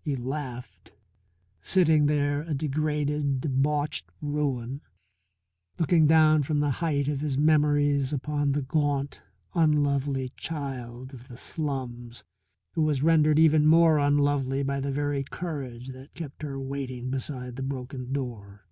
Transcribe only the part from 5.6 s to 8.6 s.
looking down from the height of his memories upon